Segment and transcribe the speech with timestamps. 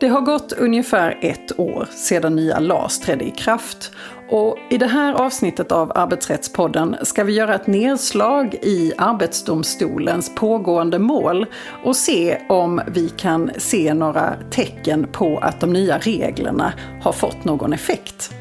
[0.00, 3.92] Det har gått ungefär ett år sedan nya LAS trädde i kraft
[4.30, 10.98] och i det här avsnittet av Arbetsrättspodden ska vi göra ett nedslag i Arbetsdomstolens pågående
[10.98, 11.46] mål
[11.84, 16.72] och se om vi kan se några tecken på att de nya reglerna
[17.02, 18.34] har fått någon effekt.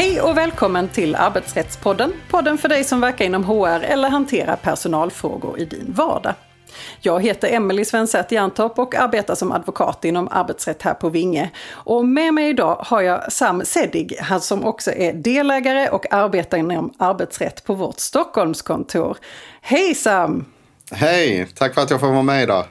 [0.00, 2.12] Hej och välkommen till Arbetsrättspodden.
[2.30, 6.34] Podden för dig som verkar inom HR eller hanterar personalfrågor i din vardag.
[7.00, 11.50] Jag heter Emelie Svensäter Jantorp och arbetar som advokat inom arbetsrätt här på Vinge.
[11.68, 16.58] Och med mig idag har jag Sam Sedig, han som också är delägare och arbetar
[16.58, 19.16] inom arbetsrätt på vårt Stockholmskontor.
[19.60, 20.44] Hej Sam!
[20.92, 21.48] Hej!
[21.54, 22.64] Tack för att jag får vara med idag.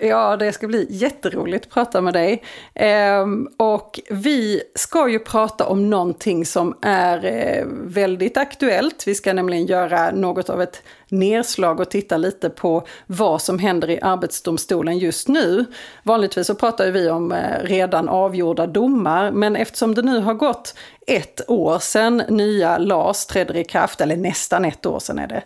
[0.00, 2.42] Ja, det ska bli jätteroligt att prata med dig.
[2.74, 9.06] Ehm, och vi ska ju prata om någonting som är eh, väldigt aktuellt.
[9.06, 13.90] Vi ska nämligen göra något av ett nedslag och titta lite på vad som händer
[13.90, 15.64] i Arbetsdomstolen just nu.
[16.02, 20.74] Vanligtvis så pratar vi om eh, redan avgjorda domar, men eftersom det nu har gått
[21.06, 25.42] ett år sedan nya LAS trädde i kraft, eller nästan ett år sedan är det,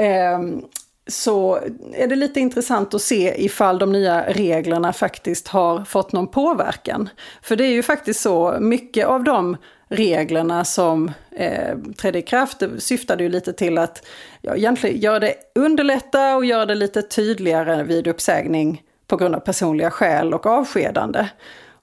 [0.00, 0.62] ehm,
[1.06, 1.58] så
[1.92, 7.08] är det lite intressant att se ifall de nya reglerna faktiskt har fått någon påverkan.
[7.42, 9.56] För det är ju faktiskt så, mycket av de
[9.88, 14.06] reglerna som eh, trädde i kraft syftade ju lite till att
[14.40, 19.40] ja, egentligen göra det underlätta och göra det lite tydligare vid uppsägning på grund av
[19.40, 21.28] personliga skäl och avskedande.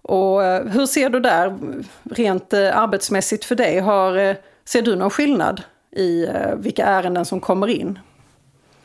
[0.02, 1.58] Och eh, hur ser du där
[2.04, 3.80] rent eh, arbetsmässigt för dig?
[3.80, 8.00] Har, eh, ser du någon skillnad i eh, vilka ärenden som kommer in?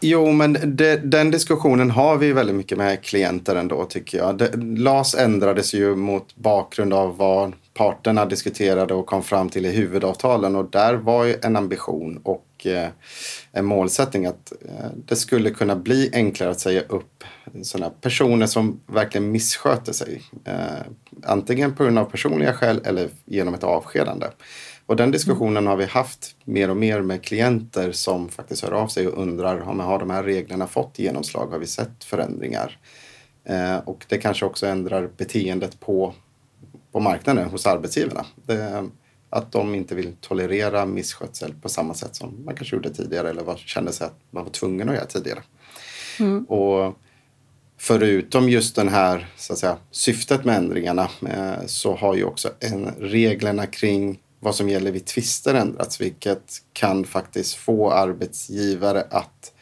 [0.00, 4.38] Jo, men det, den diskussionen har vi väldigt mycket med klienter ändå tycker jag.
[4.38, 9.72] Det, LAS ändrades ju mot bakgrund av vad parterna diskuterade och kom fram till i
[9.72, 12.88] huvudavtalen och där var ju en ambition och eh,
[13.52, 17.24] en målsättning att eh, det skulle kunna bli enklare att säga upp
[17.62, 20.22] sådana personer som verkligen missköter sig.
[20.44, 20.54] Eh,
[21.24, 24.26] antingen på grund av personliga skäl eller genom ett avskedande.
[24.88, 28.88] Och den diskussionen har vi haft mer och mer med klienter som faktiskt hör av
[28.88, 31.46] sig och undrar om har de här reglerna fått genomslag?
[31.46, 32.78] Har vi sett förändringar?
[33.44, 36.14] Eh, och det kanske också ändrar beteendet på,
[36.92, 38.26] på marknaden hos arbetsgivarna.
[38.46, 38.88] Det,
[39.30, 43.42] att de inte vill tolerera misskötsel på samma sätt som man kanske gjorde tidigare eller
[43.42, 45.42] var, kände sig att man var tvungen att göra tidigare.
[46.20, 46.44] Mm.
[46.44, 46.98] Och
[47.78, 52.50] förutom just den här så att säga, syftet med ändringarna eh, så har ju också
[52.60, 59.52] en, reglerna kring vad som gäller vid tvister ändrats, vilket kan faktiskt få arbetsgivare att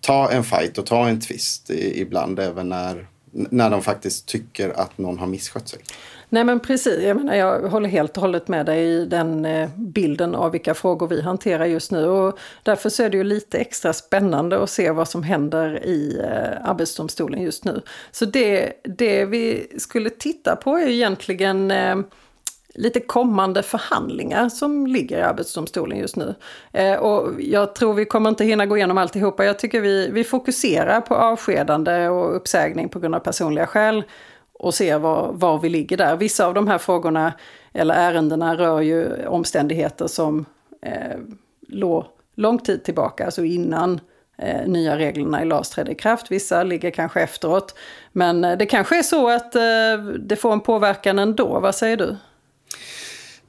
[0.00, 4.98] ta en fight och ta en tvist ibland, även när, när de faktiskt tycker att
[4.98, 5.78] någon har misskött sig.
[6.32, 9.68] Nej men precis, jag, menar, jag håller helt och hållet med dig i den eh,
[9.76, 12.06] bilden av vilka frågor vi hanterar just nu.
[12.06, 16.18] Och därför så är det ju lite extra spännande att se vad som händer i
[16.18, 17.82] eh, Arbetsdomstolen just nu.
[18.10, 21.96] Så det, det vi skulle titta på är egentligen eh,
[22.74, 26.34] lite kommande förhandlingar som ligger i Arbetsdomstolen just nu.
[26.72, 29.44] Eh, och jag tror vi kommer inte hinna gå igenom alltihopa.
[29.44, 34.04] Jag tycker vi, vi fokuserar på avskedande och uppsägning på grund av personliga skäl
[34.52, 36.16] och ser var, var vi ligger där.
[36.16, 37.32] Vissa av de här frågorna
[37.72, 40.44] eller ärendena rör ju omständigheter som
[40.82, 41.18] eh,
[41.68, 42.04] låg
[42.36, 44.00] lång tid tillbaka, alltså innan
[44.38, 46.30] eh, nya reglerna i LAS trädde i kraft.
[46.30, 47.74] Vissa ligger kanske efteråt.
[48.12, 51.60] Men eh, det kanske är så att eh, det får en påverkan ändå.
[51.60, 52.16] Vad säger du?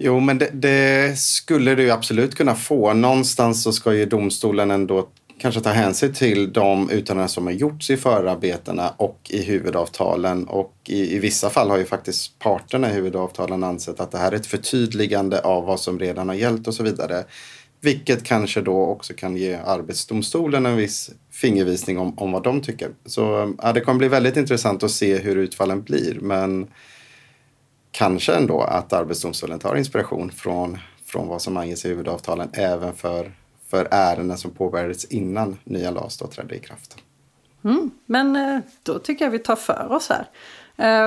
[0.04, 2.94] Jo, men det, det, skulle du absolut kunna få.
[2.94, 5.08] Någonstans så ska ju domstolen ändå
[5.40, 10.48] kanske ta hänsyn till de uttalanden som har gjorts i förarbetena och i huvudavtalen.
[10.48, 14.32] Och i, i, vissa fall har ju faktiskt parterna i huvudavtalen ansett att det här
[14.32, 17.24] är ett förtydligande av vad som redan har gällt och så vidare.
[17.82, 22.90] Vilket kanske då också kan ge Arbetsdomstolen en viss fingervisning om, om vad de tycker.
[23.06, 26.18] Så ja, det kommer bli väldigt intressant att se hur utfallen blir.
[26.22, 26.68] Men
[27.92, 33.32] kanske ändå att Arbetsdomstolen tar inspiration från, från vad som anges i huvudavtalen även för,
[33.70, 36.98] för ärenden som påbörjades innan nya LAS då trädde i kraft.
[37.64, 40.28] Mm, men eh, då tycker jag vi tar för oss här.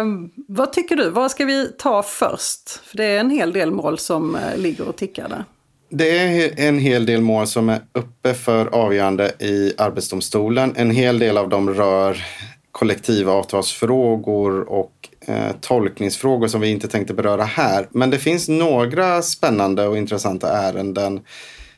[0.00, 1.10] Um, vad tycker du?
[1.10, 2.70] Vad ska vi ta först?
[2.70, 5.44] För det är en hel del mål som uh, ligger och tickar där.
[5.88, 10.74] Det är en hel del mål som är uppe för avgörande i Arbetsdomstolen.
[10.76, 12.24] En hel del av dem rör
[12.72, 17.88] kollektivavtalsfrågor och eh, tolkningsfrågor som vi inte tänkte beröra här.
[17.90, 21.20] Men det finns några spännande och intressanta ärenden.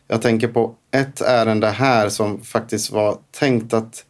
[0.09, 4.05] Jag tänker på ett ärende här som faktiskt var tänkt att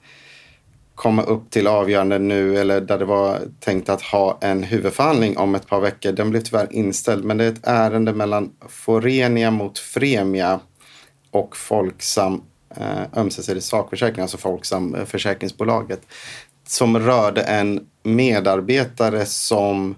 [0.94, 5.54] komma upp till avgörande nu eller där det var tänkt att ha en huvudförhandling om
[5.54, 6.12] ett par veckor.
[6.12, 10.60] Den blev tyvärr inställd, men det är ett ärende mellan Forenia mot Fremia
[11.30, 12.42] och Folksam
[12.76, 16.00] eh, ömsesidig sakförsäkring, alltså Folksam eh, försäkringsbolaget,
[16.66, 19.94] som rörde en medarbetare som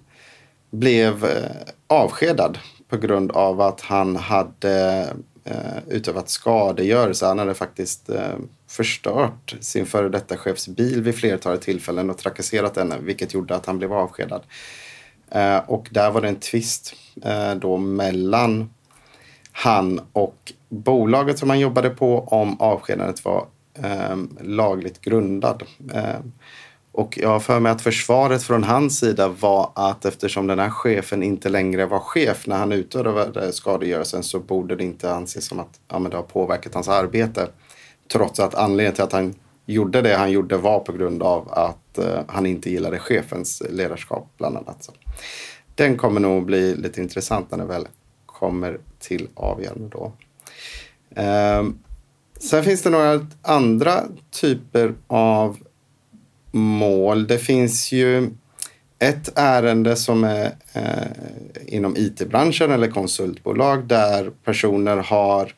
[0.71, 1.51] blev eh,
[1.87, 5.07] avskedad på grund av att han hade
[5.45, 7.27] eh, utövat skadegörelse.
[7.27, 8.37] Han hade faktiskt eh,
[8.69, 13.67] förstört sin före detta chefs bil vid flertalet tillfällen och trakasserat henne, vilket gjorde att
[13.67, 14.43] han blev avskedad.
[15.67, 16.95] Och där var det en tvist
[17.57, 18.71] då mellan
[19.53, 23.47] han och bolaget som han jobbade på om avskedandet var
[23.85, 25.63] eh, lagligt grundad.
[25.95, 26.21] Eh,
[26.93, 30.71] och jag har för mig att försvaret från hans sida var att eftersom den här
[30.71, 35.61] chefen inte längre var chef när han utövade skadegörelsen så borde det inte anses som
[35.61, 37.49] att ja, men det har påverkat hans arbete.
[38.13, 39.35] Trots att anledningen till att han
[39.67, 44.29] gjorde det han gjorde var på grund av att eh, han inte gillade chefens ledarskap
[44.37, 44.85] bland annat.
[44.85, 44.93] Så.
[45.75, 47.89] Den kommer nog bli lite intressant när den väl
[48.27, 50.13] kommer till avgörande då.
[51.15, 51.79] Ehm,
[52.39, 55.57] sen finns det några andra typer av
[56.53, 57.27] mål.
[57.27, 58.31] Det finns ju
[58.99, 65.55] ett ärende som är eh, inom it-branschen eller konsultbolag där personer har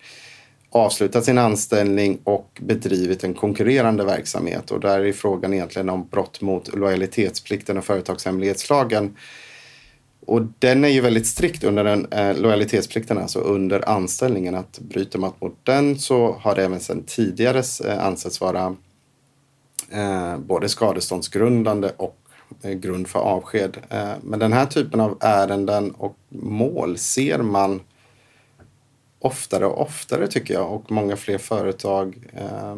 [0.70, 4.70] avslutat sin anställning och bedrivit en konkurrerande verksamhet.
[4.70, 9.16] Och där är frågan egentligen om brott mot lojalitetsplikten och företagshemlighetslagen.
[10.30, 14.54] Och den är ju väldigt strikt under den, eh, lojalitetsplikten, alltså under anställningen.
[14.54, 18.76] Att bryter man mot den så har det även sedan tidigare eh, ansetts vara
[19.90, 22.18] eh, både skadeståndsgrundande och
[22.62, 23.76] eh, grund för avsked.
[23.88, 27.80] Eh, men den här typen av ärenden och mål ser man
[29.18, 32.76] oftare och oftare tycker jag och många fler företag eh,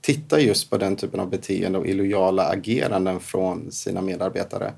[0.00, 4.72] tittar just på den typen av beteende och illojala ageranden från sina medarbetare.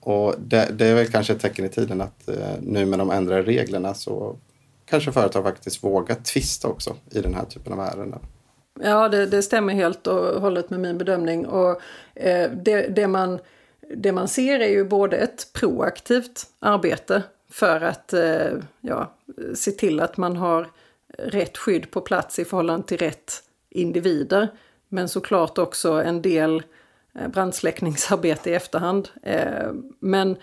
[0.00, 3.10] Och det, det, är väl kanske ett tecken i tiden att eh, nu med de
[3.10, 4.36] ändrade reglerna så
[4.84, 8.20] kanske företag faktiskt vågar tvista också i den här typen av ärenden.
[8.82, 11.46] Ja, det, det, stämmer helt och hållet med min bedömning.
[11.46, 11.80] Och,
[12.14, 13.38] eh, det, det, man,
[13.96, 19.12] det man ser är ju både ett proaktivt arbete för att eh, ja,
[19.54, 20.70] se till att man har
[21.18, 24.48] rätt skydd på plats i förhållande till rätt individer.
[24.88, 26.62] Men såklart också en del eh,
[27.28, 29.08] brandsläckningsarbete i efterhand.
[29.22, 30.36] Eh, men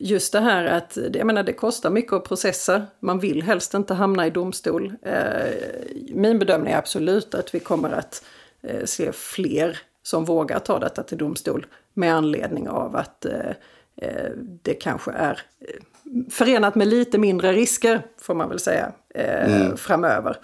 [0.00, 2.82] just det här att jag menar, det kostar mycket att processa.
[3.00, 4.94] Man vill helst inte hamna i domstol.
[5.02, 5.52] Eh,
[6.14, 8.24] min bedömning är absolut att vi kommer att
[8.62, 13.50] eh, se fler som vågar ta detta till domstol med anledning av att eh,
[14.62, 15.42] det kanske är
[16.30, 19.76] förenat med lite mindre risker, får man väl säga, mm.
[19.76, 20.36] framöver.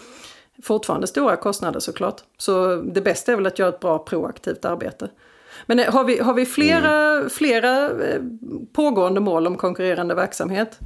[0.63, 2.21] Fortfarande stora kostnader såklart.
[2.39, 5.09] Så det bästa är väl att göra ett bra proaktivt arbete.
[5.67, 7.31] Men har vi, har vi flera, mm.
[7.31, 8.21] flera eh,
[8.73, 10.79] pågående mål om konkurrerande verksamhet?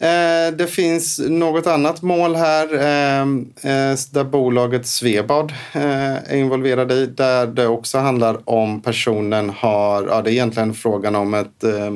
[0.00, 6.94] Eh, det finns något annat mål här eh, eh där bolaget Svebad eh, är involverade
[6.94, 7.06] i.
[7.06, 11.90] Där det också handlar om personen har, ja det är egentligen frågan om ett eh,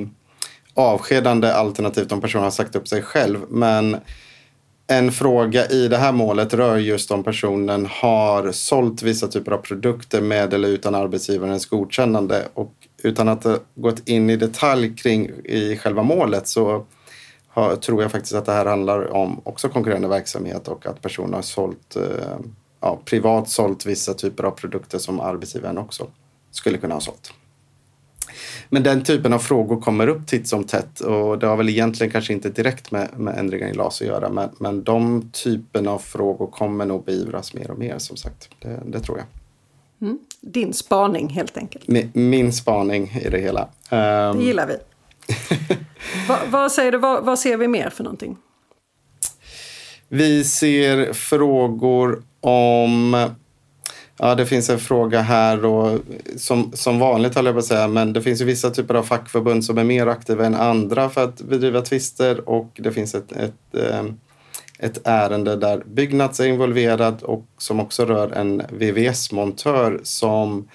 [0.75, 3.39] avskedande alternativt om personen har sagt upp sig själv.
[3.49, 3.97] Men
[4.87, 9.59] en fråga i det här målet rör just om personen har sålt vissa typer av
[9.59, 12.49] produkter med eller utan arbetsgivarens godkännande.
[12.55, 12.73] Och
[13.03, 16.87] utan att ha gått in i detalj kring i själva målet så
[17.49, 21.35] har, tror jag faktiskt att det här handlar om också konkurrerande verksamhet och att personen
[21.35, 22.37] har sålt, eh,
[22.81, 26.07] ja, privat sålt vissa typer av produkter som arbetsgivaren också
[26.51, 27.33] skulle kunna ha sålt.
[28.75, 32.11] Men den typen av frågor kommer upp titt som tätt och det har väl egentligen
[32.13, 35.99] kanske inte direkt med, med ändringar i LAS att göra men, men de typen av
[35.99, 38.49] frågor kommer nog beivras mer och mer som sagt.
[38.63, 39.27] Det, det tror jag.
[40.09, 40.19] Mm.
[40.41, 41.89] Din spaning helt enkelt.
[41.89, 43.69] Min, min spaning i det hela.
[43.91, 44.39] Um...
[44.39, 44.77] Det gillar vi.
[46.29, 48.37] Va, vad säger du, vad, vad ser vi mer för någonting?
[50.09, 53.17] Vi ser frågor om
[54.19, 56.01] Ja, det finns en fråga här och
[56.37, 59.03] som, som vanligt håller jag på att säga, men det finns ju vissa typer av
[59.03, 63.33] fackförbund som är mer aktiva än andra för att bedriva tvister och det finns ett,
[63.33, 64.05] ett, eh,
[64.79, 70.69] ett ärende där Byggnads är involverad och som också rör en VVS-montör som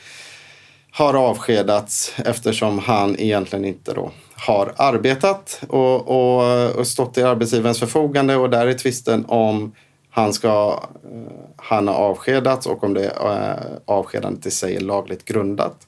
[0.92, 7.80] har avskedats eftersom han egentligen inte då har arbetat och, och, och stått i arbetsgivarens
[7.80, 9.72] förfogande och där är tvisten om
[10.10, 15.26] han, ska, eh, han har avskedats och om det eh, avskedandet i sig är lagligt
[15.26, 15.88] grundat.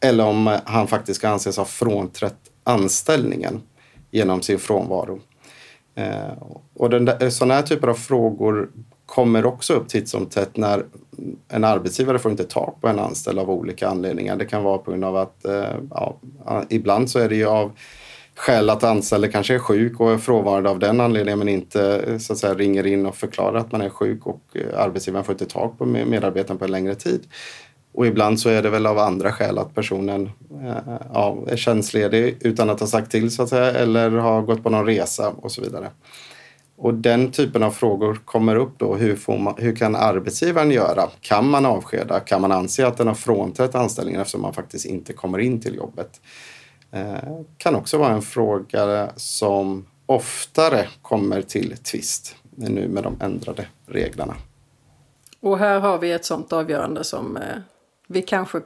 [0.00, 3.62] Eller om eh, han faktiskt ska anses ha frånträtt anställningen
[4.10, 5.20] genom sin frånvaro.
[6.74, 8.70] Och den där, sådana här typer av frågor
[9.06, 10.84] kommer också upp titt som tätt när
[11.48, 14.36] en arbetsgivare får inte tag på en anställd av olika anledningar.
[14.36, 15.46] Det kan vara på grund av att,
[15.90, 16.16] ja,
[16.68, 17.72] ibland så är det ju av
[18.38, 22.18] skäl att anställde kanske är sjuk och är frånvarande av den anledningen men inte eh,
[22.18, 25.32] så att säga, ringer in och förklarar att man är sjuk och eh, arbetsgivaren får
[25.32, 27.20] inte tag på medarbetaren på en längre tid.
[27.94, 30.30] Och ibland så är det väl av andra skäl att personen
[30.62, 34.62] eh, ja, är tjänstledig utan att ha sagt till så att säga eller har gått
[34.62, 35.90] på någon resa och så vidare.
[36.76, 38.94] Och den typen av frågor kommer upp då.
[38.94, 41.08] Hur, man, hur kan arbetsgivaren göra?
[41.20, 42.20] Kan man avskeda?
[42.20, 45.74] Kan man anse att den har frånträtt anställningen eftersom man faktiskt inte kommer in till
[45.74, 46.20] jobbet?
[46.90, 53.66] Eh, kan också vara en fråga som oftare kommer till tvist nu med de ändrade
[53.86, 54.34] reglerna.
[55.40, 57.42] Och här har vi ett sånt avgörande som eh,
[58.08, 58.60] vi kanske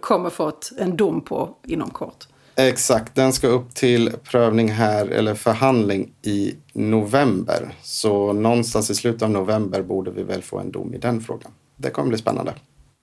[0.00, 2.26] kommer få en dom på inom kort.
[2.56, 7.74] Exakt, den ska upp till prövning här eller förhandling i november.
[7.82, 11.52] Så någonstans i slutet av november borde vi väl få en dom i den frågan.
[11.76, 12.54] Det kommer bli spännande.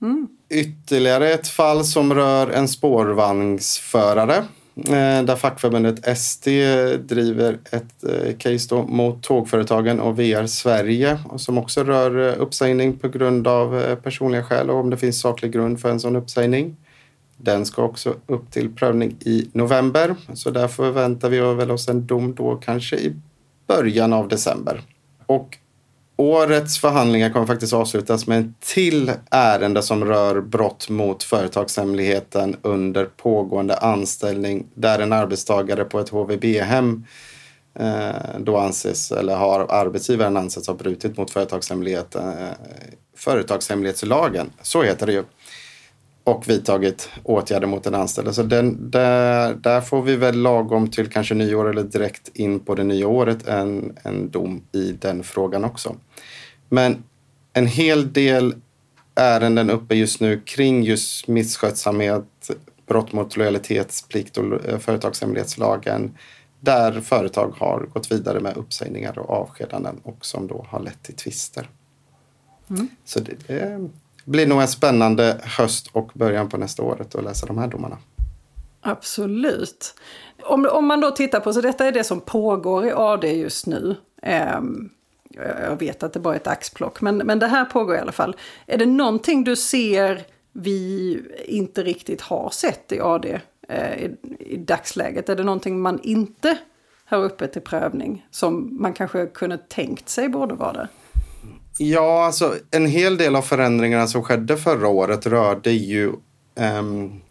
[0.01, 0.27] Mm.
[0.49, 4.43] Ytterligare ett fall som rör en spårvagnsförare
[4.75, 11.57] Eh, där fackförbundet ST driver ett eh, case då mot tågföretagen och VR Sverige som
[11.57, 15.79] också rör eh, uppsägning på grund av personliga skäl och om det finns saklig grund
[15.81, 16.75] för en sån uppsägning.
[17.37, 22.05] Den ska också upp till prövning i november så där förväntar vi väl oss en
[22.07, 23.15] dom då kanske i
[23.67, 24.81] början av december.
[25.25, 25.57] Och
[26.19, 33.05] Årets förhandlingar kommer faktiskt avslutas med en till ärende som rör brott mot företagshemligheten under
[33.05, 37.05] pågående anställning där en arbetstagare på ett HVB-hem
[37.79, 42.49] eh, då anses, eller har arbetsgivaren ansetts ha brutit mot företagshemligheten, eh,
[43.17, 44.49] företagshemlighetslagen.
[44.61, 45.23] Så heter det ju
[46.29, 48.33] och vidtagit åtgärder mot den anställde.
[48.33, 52.75] Så den, där, där får vi väl lagom till kanske nyår eller direkt in på
[52.75, 55.95] det nya året en, en dom i den frågan också.
[56.69, 57.03] Men
[57.53, 58.55] en hel del
[59.15, 62.51] ärenden uppe just nu kring just misskötsamhet,
[62.87, 66.17] brott mot lojalitetsplikt och eh, företagshemlighetslagen
[66.59, 71.15] där företag har gått vidare med uppsägningar och avskedanden och som då har lett till
[71.15, 71.69] tvister.
[72.69, 72.87] Mm.
[73.05, 73.89] Så det, det
[74.29, 77.97] blir nog en spännande höst och början på nästa året att läsa de här domarna.
[78.81, 79.95] Absolut.
[80.43, 83.65] Om, om man då tittar på, så detta är det som pågår i AD just
[83.65, 83.95] nu.
[84.21, 84.59] Eh,
[85.61, 88.11] jag vet att det bara är ett axplock, men, men det här pågår i alla
[88.11, 88.35] fall.
[88.65, 94.57] Är det någonting du ser vi inte riktigt har sett i AD eh, i, i
[94.57, 95.29] dagsläget?
[95.29, 96.57] Är det någonting man inte
[97.05, 100.87] har uppe till prövning som man kanske kunde tänkt sig borde vara det?
[101.77, 106.11] Ja, alltså en hel del av förändringarna som skedde förra året rörde ju
[106.55, 107.21] um,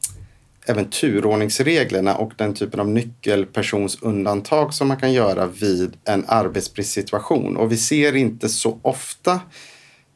[0.66, 7.56] även turordningsreglerna och den typen av nyckelpersonsundantag som man kan göra vid en arbetsbristsituation.
[7.56, 9.40] Och vi ser inte så ofta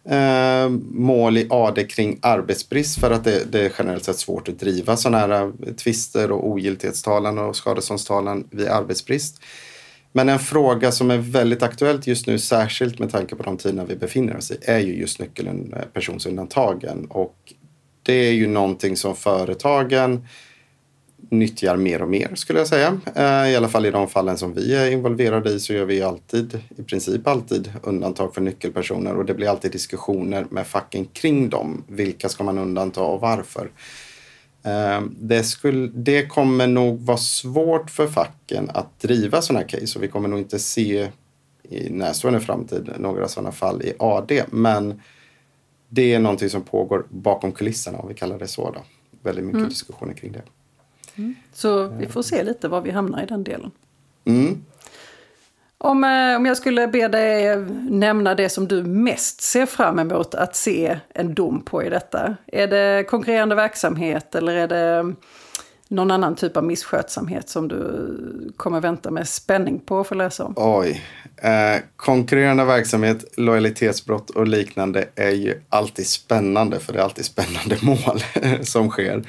[0.09, 4.59] eh, mål i AD kring arbetsbrist för att det, det, är generellt sett svårt att
[4.59, 9.41] driva sådana här tvister och ogiltighetstalan och skadeståndstalan vid arbetsbrist.
[10.13, 13.85] Men en fråga som är väldigt aktuellt just nu, särskilt med tanke på de tiderna
[13.85, 17.07] vi befinner oss i, är ju just nyckeln eh, personsundantagen.
[17.11, 17.37] Och
[18.03, 20.27] det är ju någonting som företagen
[21.31, 23.01] nyttjar mer och mer skulle jag säga.
[23.15, 26.03] Eh, I alla fall i de fallen som vi är involverade i så gör vi
[26.03, 31.49] alltid, i princip alltid, undantag för nyckelpersoner och det blir alltid diskussioner med facken kring
[31.49, 31.85] dem.
[31.89, 33.71] Vilka ska man undanta och varför?
[34.63, 40.03] Eh, det, skulle, det kommer nog vara svårt för facken att driva sådana case och
[40.03, 41.11] vi kommer nog inte se
[41.63, 44.45] i närstående framtid några sådana fall i AD.
[44.51, 45.01] Men
[45.89, 48.71] det är någonting som pågår bakom kulisserna om vi kallar det så.
[48.71, 48.81] Då.
[49.23, 49.69] Väldigt mycket mm.
[49.69, 50.43] diskussioner kring det.
[51.17, 51.35] Mm.
[51.53, 53.71] Så vi får se lite var vi hamnar i den delen.
[54.25, 54.65] Mm.
[55.85, 57.59] Om, eh, om jag skulle be dig eh,
[57.91, 62.37] nämna det som du mest ser fram emot att se en dom på i detta.
[62.47, 65.17] Är det konkurrerande verksamhet eller är det mm,
[65.89, 68.09] någon annan typ av misskötsamhet som du
[68.57, 70.55] kommer vänta med spänning på att få läsa om?
[70.57, 71.03] Oj.
[71.37, 77.77] Eh, konkurrerande verksamhet, lojalitetsbrott och liknande är ju alltid spännande för det är alltid spännande
[77.83, 78.25] mål
[78.63, 79.23] som sker.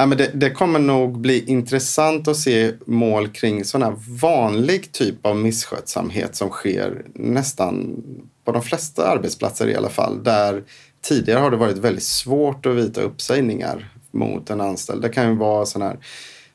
[0.00, 4.92] Ja, men det, det, kommer nog bli intressant att se mål kring sån här vanlig
[4.92, 8.02] typ av misskötsamhet som sker nästan
[8.44, 10.24] på de flesta arbetsplatser i alla fall.
[10.24, 10.64] Där
[11.02, 15.02] tidigare har det varit väldigt svårt att vita uppsägningar mot en anställd.
[15.02, 15.96] Det kan ju vara sån här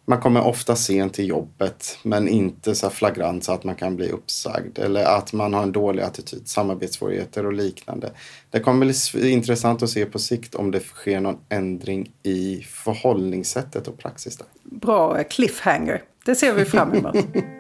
[0.06, 4.10] man kommer ofta sent till jobbet men inte så flagrant så att man kan bli
[4.10, 8.12] uppsagd eller att man har en dålig attityd, samarbetssvårigheter och liknande.
[8.50, 13.88] Det kommer bli intressant att se på sikt om det sker någon ändring i förhållningssättet
[13.88, 14.38] och praxis.
[14.38, 14.48] Där.
[14.64, 16.02] Bra cliffhanger.
[16.26, 17.16] Det ser vi fram emot.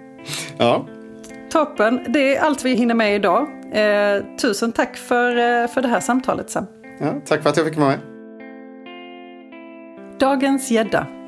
[0.58, 0.88] ja.
[1.52, 2.00] Toppen.
[2.14, 3.48] Det är allt vi hinner med idag.
[3.74, 6.66] Eh, tusen tack för, eh, för det här samtalet Sam.
[7.00, 8.00] Ja, tack för att jag fick vara med.
[10.20, 11.23] Dagens gädda.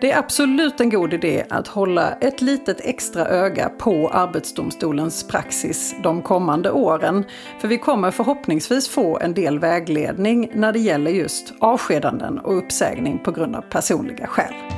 [0.00, 5.94] Det är absolut en god idé att hålla ett litet extra öga på Arbetsdomstolens praxis
[6.02, 7.24] de kommande åren.
[7.60, 13.18] För vi kommer förhoppningsvis få en del vägledning när det gäller just avskedanden och uppsägning
[13.18, 14.77] på grund av personliga skäl.